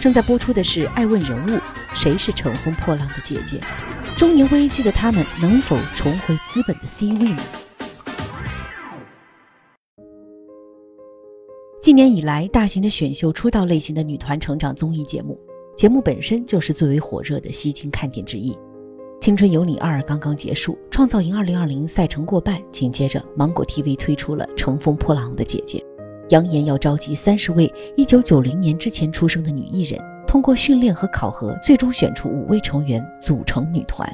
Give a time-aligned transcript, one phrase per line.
[0.00, 1.58] 正在播出的是爱问人物，
[1.94, 3.58] 谁是乘风破浪的姐姐？
[4.16, 7.42] 中年危机的他们能否重回资本的 C 位呢？
[11.82, 15.38] 近年以来，大型的选秀出道类型的女团成长综艺节目，
[15.76, 18.52] 节目本身就是最为火热的吸睛看点之一。
[19.20, 25.78] 《青春有你二》刚刚结束，《创造营2020》赛程过半，紧接着芒果 TV 推出了《乘风破浪的姐姐》，
[26.30, 34.08] 扬言要召集三十位1990年之前出生的女艺人，通过训练和考核，最终选出五位成员组成女团。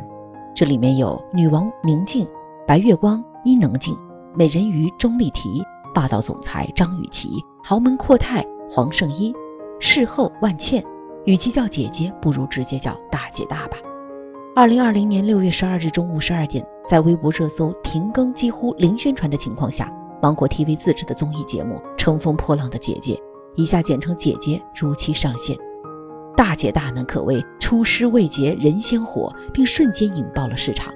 [0.54, 2.26] 这里面有女王宁静、
[2.66, 3.96] 白月光伊能静、
[4.34, 5.62] 美人鱼钟丽缇。
[5.94, 7.28] 霸道总裁张雨绮、
[7.62, 9.30] 豪门阔太黄圣依、
[9.78, 10.82] 事后万茜，
[11.26, 13.76] 与其叫姐姐，不如直接叫大姐大吧。
[14.56, 19.92] 二零二零年六月十二日中午十二点，在微博热搜停更、几乎零宣传的情况下，
[20.22, 23.14] 芒果 TV 自制的综艺节目《乘风破浪的姐姐》
[23.60, 25.58] （以下简称姐姐）如期上线。
[26.36, 30.94] 大姐大们可谓出师未捷人先火，并瞬间引爆了市场。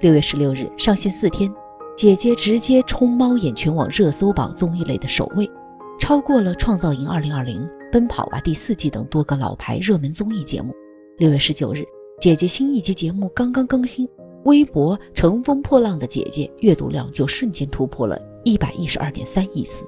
[0.00, 1.50] 六月十六日上线四天。
[1.96, 5.50] 姐姐直接冲猫眼全网热搜榜综艺类的首位，
[5.98, 7.44] 超过了《创造营2020》
[7.90, 10.72] 《奔跑吧》第四季等多个老牌热门综艺节目。
[11.16, 11.84] 六月十九日，
[12.20, 14.08] 姐姐新一集节目刚刚更新，
[14.44, 19.84] 微博“乘风破浪的姐姐”阅读量就瞬间突破了一百一十二点三亿次。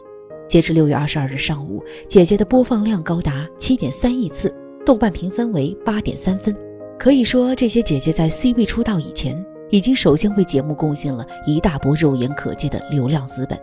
[0.48, 6.56] 截至六月二十二日上午，姐姐的播放量高达七点三亿次，豆瓣评分为八点三分。
[6.98, 9.44] 可以说，这些姐姐在 C 位出道以前。
[9.72, 13.56] 已经首先为节目贡献了一大波肉眼可见的流量资本。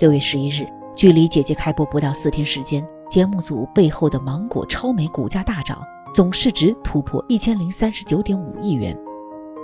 [0.00, 0.66] 六月十一日，
[0.96, 5.80] 距离姐姐开播不到四天时间，节目组背后的芒果超美股价大涨，
[6.12, 8.98] 总市值突破一千零三十九点五亿元。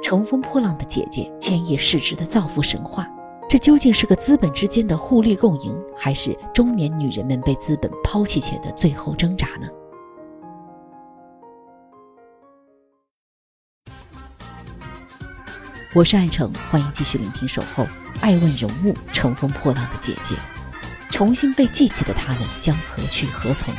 [0.04, 3.08] 乘风破浪的姐姐，千亿市值的造富神话，
[3.52, 9.68] 这究竟是个资本之间的互利共赢，还是中年女人们被资本抛弃前的最后挣扎呢？
[15.94, 17.84] 我是爱成，欢迎继续聆听《守候》，
[18.22, 20.34] 爱问人物，乘风破浪的姐姐，
[21.10, 23.74] 重新被记起的他们将何去何从？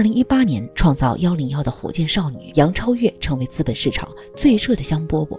[0.00, 5.38] 二零一八年，创造幺零幺的火箭少女杨超越成为资本市场最热的香饽饽。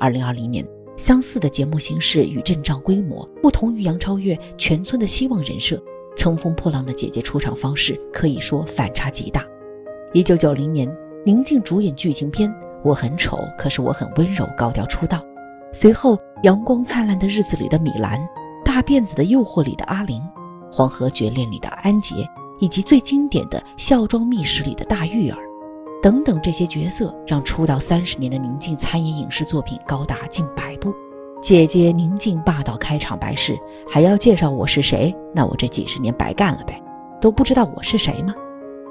[0.00, 5.80] 二零二零年，相似的节目形式与阵仗规模，不同于杨超越全村的希望人设，
[6.16, 9.46] 乘风破浪的姐姐出场方式可以说反差极大。
[10.12, 10.92] 一九九零年，
[11.24, 12.50] 宁静主演剧情片
[12.82, 15.24] 《我很丑，可是我很温柔》，高调出道。
[15.72, 18.18] 随后，《阳光灿烂的日子》里的米兰，
[18.64, 20.20] 《大辫子的诱惑》里的阿玲，
[20.74, 22.28] 《黄河绝恋》里的安杰，
[22.62, 25.38] 以及最经典的《孝庄秘史》里的大玉儿，
[26.00, 30.94] 等等这些角色，让出道三十年的宁静参演影视作品高达近百部。
[31.42, 33.58] 姐姐宁静霸道开场白是
[33.90, 35.12] ：“还要介绍我是谁？
[35.34, 36.80] 那我这几十年白干了呗？
[37.20, 38.32] 都不知道我是谁吗？”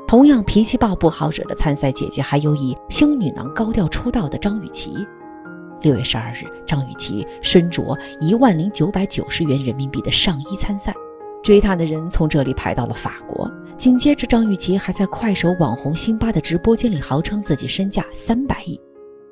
[0.06, 4.92] 同样脾气暴不好惹的参赛姐姐，还有以星女郎高调出道的张雨绮。
[5.80, 10.94] 六月十二日，张雨绮身着一万零九百九十元人民币的上衣参赛，
[11.42, 13.50] 追她的人从这里排到了法国。
[13.82, 18.80] 紧接着，张雨绮还在快手网红辛巴的直播间里号称自己身价三百亿。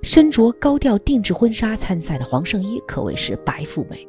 [0.02, 4.08] 身着高调定制婚纱参赛的黄圣依可谓是白富美，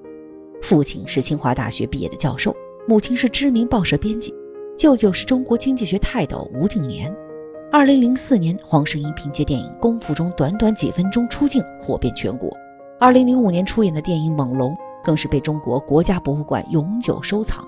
[0.62, 2.56] 父亲是清华大学毕业的教授，
[2.88, 4.34] 母亲是知名报社编辑。
[4.78, 7.14] 舅舅是中国经济学泰斗吴敬琏。
[7.70, 12.50] 二零零四年，黄圣依凭借电影《功夫》中短短几分钟出镜，火遍全国。
[12.98, 14.72] 二零零五年出演的电影《猛龙》
[15.04, 17.62] 更是被中国国家博物馆永久收藏。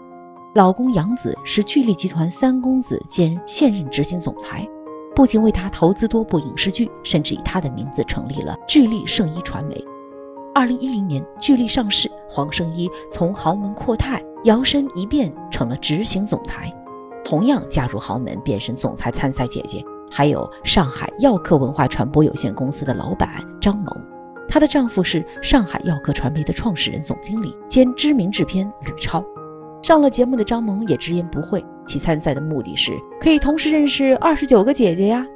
[0.55, 4.69] 老公杨子是巨力集团三公子兼现任执行总裁，
[5.15, 9.83] 不仅为他投资多部影视剧，甚至以他的名字成立了巨力圣衣传媒。
[10.55, 16.71] 二零一零年，巨力上市，黄圣依从豪门阔太摇身一变成了执行总裁。
[17.25, 23.87] 同样加入豪门变身总裁参赛姐姐，还有上海耀客文化传播有限公司的老板张萌，
[24.47, 29.25] 她的丈夫是上海耀客传媒的创始人、总经理兼知名制片吕超。
[29.83, 35.27] 上了节目的张萌也直言不讳，其参赛的目的是可以同时认识二十九个姐姐呀。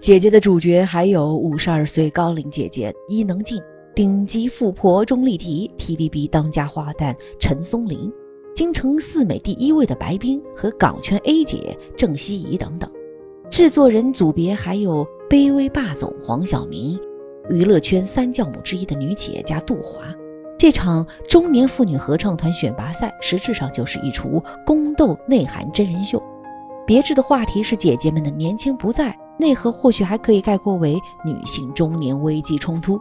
[0.00, 3.60] 姐姐的主角还有五十二岁高龄姐姐伊能静、
[3.96, 8.10] 顶级富婆钟丽缇、TVB 当家花旦陈松伶。
[8.54, 12.88] 京城四美第一位的白冰和港圈 A 姐郑希怡等等。
[13.50, 16.98] 制作人组别还有卑微霸总黄晓明，
[17.50, 20.14] 娱乐圈三教母之一的女企业家杜华。
[20.58, 26.20] 这场中年妇女合唱团选拔赛实质上就是一出宫斗内涵真人秀。
[26.84, 33.00] 别致的话题是姐姐们的年轻不在，内核或许还可以概括为女性中年危机冲突。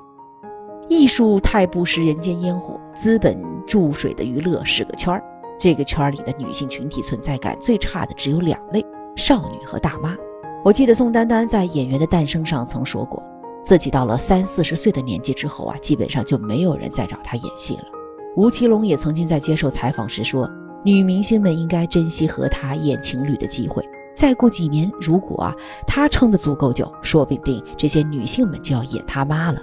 [0.87, 5.23] 艺术太不食人间烟火，资本注水的娱乐是个圈儿。
[5.59, 10.15] 这个圈儿里的女性群体存在感最差的只有两类：少女和大妈。
[10.63, 13.23] 我记得宋丹丹在《演员的诞生》上曾说过。
[13.67, 17.83] 自己到了三四十岁的年纪之后啊，基本上就没有人再找他演戏了。
[18.37, 20.49] 吴奇隆也曾经在接受采访时说，
[20.85, 23.83] 女明星们应该珍惜和他演情侣的机会。
[24.15, 25.53] 再过几年，如果啊
[25.85, 29.59] 他撑得足够久，说不定这些女性们就要演他妈了。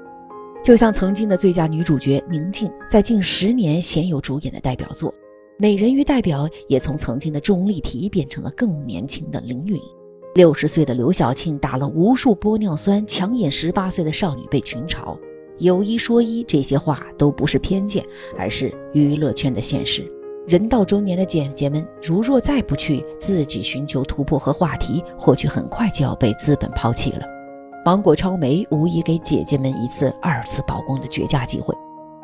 [0.63, 5.11] 就像曾经的最佳女主角宁静，在近十年鲜有主演的代表作
[5.57, 9.81] 《美人鱼》，代表也从曾经的钟丽缇变成了更年轻的凌云。
[10.35, 15.17] 六十岁的刘晓庆打了无数玻尿酸，抢眼十八岁的少女被群嘲。
[15.59, 18.05] 有一说一，这些话都不是偏见，
[18.37, 20.05] 而是娱乐圈的现实。
[20.45, 27.23] 人到中年的姐姐们，如若再不去自己寻求突破和话题，或许很快就要被资本抛弃了。
[27.85, 31.73] 芒果超媒无疑给姐姐们一次、二次曝光的绝佳机会。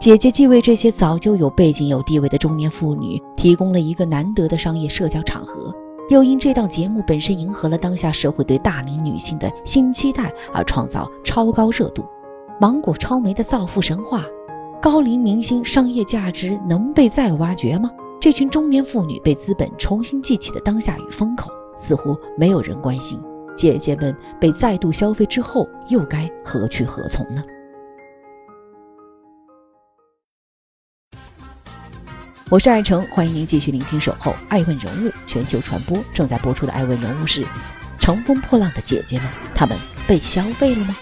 [0.00, 5.72] 姐姐既为这些早就有背景、有地位的中年妇女提供了一个难得的商业社交场合。
[6.10, 12.04] 又因这档节目本身迎合了当下社会对大龄女性的新期待而创造超高热度。
[12.60, 14.24] 芒果超媒的造富神话，
[14.82, 17.88] 高龄明星商业价值能被再挖掘吗？
[18.20, 23.20] 这群中年妇女被资本重新记起的当下与风口，似乎没有人关心。
[23.56, 27.40] 姐姐们被再度消费之后，又该何去何从呢？
[32.50, 35.96] 我是爱成，欢迎您继续聆听《守候爱问人物》全球传播。
[36.12, 37.46] 正在播出的爱问人物是
[38.00, 40.96] 乘风破浪的姐姐们，她们被消费了吗？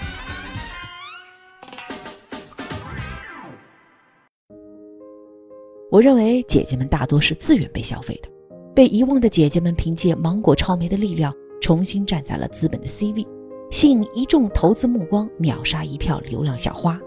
[5.90, 8.28] 我认为姐姐们大多是自愿被消费的。
[8.74, 13.26] 被遗忘的姐姐们凭借芒果超媒的力量，重新站在了资本的 C 位，
[13.70, 17.00] 吸引一众投资目光，秒杀一票流量小花。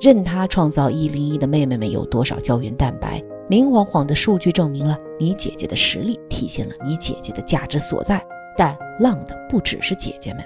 [0.00, 3.22] 任她创造一零一的妹妹们有多少胶原蛋白？
[3.48, 8.22] 明晃晃的数据证明了你姐姐的实力，体现了你姐姐的价值所在。
[8.56, 10.44] 但浪的不只是姐姐们。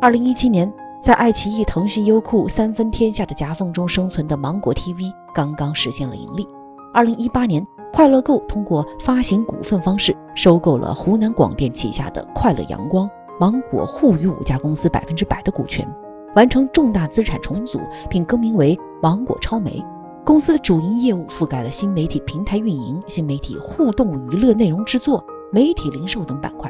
[0.00, 0.70] 二零一七年，
[1.02, 6.46] 在爱奇艺、腾讯、优酷三分天下的夹缝中生存的芒果 TV 刚刚实现了盈利。
[6.92, 13.08] 二零一八年，快乐购通过发行股份方式收购了湖南广电旗下的快乐阳光、
[13.40, 15.88] 芒果互娱五家公司百分之百的股权，
[16.34, 19.82] 完成重大资产重组，并更名为芒果超媒。
[20.26, 26.68] 公司的主营业务覆盖了新媒体平台运营、新媒体互动娱乐内容制作、媒体零售等板块。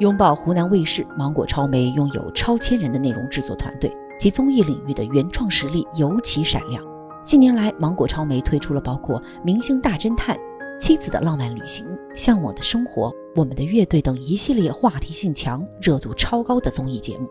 [0.00, 3.90] 拥抱湖南卫视，芒果超媒拥有超千人的内容制作团队，
[4.20, 6.84] 其综艺领域的原创实力尤其闪亮。
[7.24, 10.36] 近年来，芒果超媒推出了包括《明星大侦探》
[10.78, 17.26] 《妻子的浪漫旅行》《向往的生活》《我们的乐队》等一系列话题性强、热度超高的综艺节目。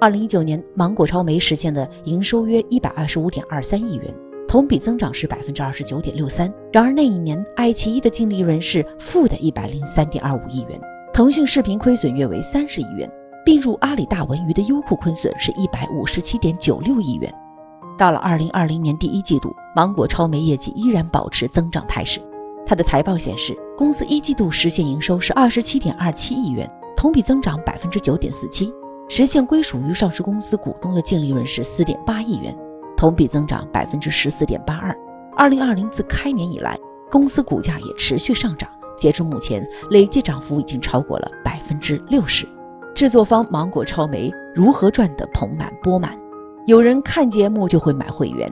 [0.00, 4.12] 二零一九年，芒果超媒实现的营收约一百二十五点二三亿元。
[4.50, 6.52] 同比增长是百分之二十九点六三。
[6.72, 10.76] 然而那一年，爱奇艺的净利润是负的一百零三点二五亿元，
[11.12, 13.08] 腾讯视频亏损约为三十亿元，
[13.46, 17.32] 并入阿里大文娱的优酷亏损是一百五十七点九六亿元。
[17.96, 22.20] 到了二零二零年第一季度，芒果超媒业绩依然保持增长态势。
[22.66, 28.68] 它的财报显示，公司一季度实现营收是二十七点二七亿元，同比增长百分之九点四七，
[29.08, 32.52] 实现归属于上市公司股东的净利润是四点八亿元。
[33.00, 34.94] 同比增长百分之十四点八二。
[35.34, 36.78] 二零二零自开年以来，
[37.10, 42.46] 公司股价也持续上涨，截至目前，累计涨幅已经超过了百分之六十。
[42.94, 46.14] 制作方芒果超媒如何赚得盆满钵满？
[46.66, 48.46] 有人看节目就会买会员，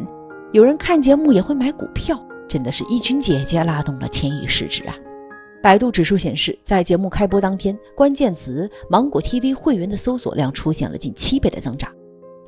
[0.53, 4.97] 有人看节目也会买股票，真的是一群姐姐拉动了千亿市值啊！
[5.63, 11.93] 百度指数显示，在节目开播当天，关键词“芒果 TV” 会员的搜索量出现了近七倍的增长。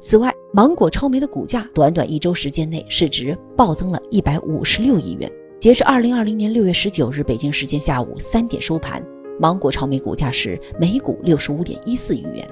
[0.00, 5.30] 此外，芒果超媒的股价短短一周时间内市值暴增了一百五十六亿元。
[5.60, 9.00] 截至二零二零年六月十九日北京时间下午三点收盘，
[9.38, 12.44] 芒果超媒股价是每股六十五点一四亿元，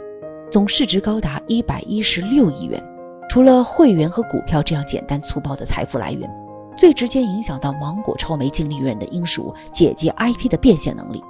[0.49, 2.81] 总市值高达一百一十六亿元。
[3.29, 6.31] 除了会员和股票这样简单粗暴的财富来源，
[6.77, 11.21] 最直接影响到芒果超媒净利润的应属姐姐 IP 的变现能力。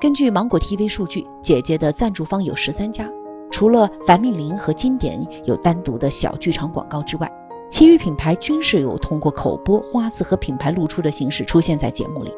[0.00, 3.08] 根据芒果 TV 数据，姐姐的赞助方有十三家。
[3.56, 7.32] 除了樊蜜林和经典有单独的小剧场广告之外，
[7.70, 12.30] 其余品牌均是有通过口播、花字和品牌露出的形式出现在节目里。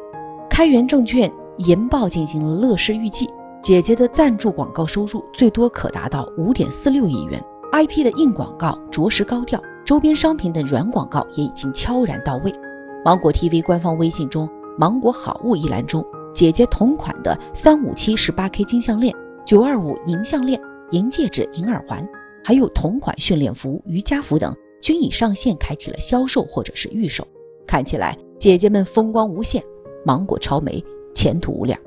[0.49, 3.29] 开源证券研报进行了乐视预计，
[3.61, 12.55] 姐姐的赞助广告收入最多可达到五点四六亿元，IP 的硬广告着实高调，周边商品等软广告也已经悄然到位。
[13.03, 14.49] 芒果 TV 官方微信中
[14.79, 16.01] “芒果好物”一栏中，
[16.33, 20.57] 姐姐同款的三五七十八 K 金项链、九二五银项链、
[20.91, 22.07] 银戒指、银耳环，
[22.43, 27.27] 还有同款训练服、瑜伽服等，均已上线开启了销售或者是预售。
[27.67, 29.63] 看起来姐姐们风光无限，
[30.03, 31.79] 芒果超媒前途无量。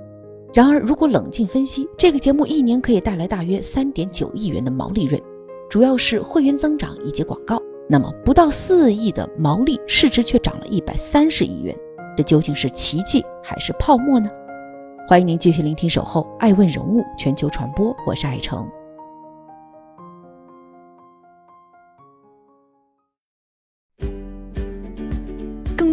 [0.54, 5.20] 然而，如果冷静分析，这个节目一年可以带来大约三点九亿元的毛利润，
[5.68, 7.60] 主要是会员增长以及广告。
[7.88, 11.76] 那么不到四亿的毛利，市值却涨了一百三十亿元，
[12.16, 14.30] 这究竟是奇迹还是泡沫呢？
[15.08, 18.64] 欢迎您继续聆听《守候爱问人物全球传播》，我是爱成。